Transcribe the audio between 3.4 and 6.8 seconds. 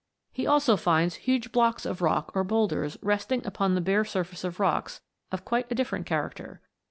upon the bare surface of rocks of quite a different character.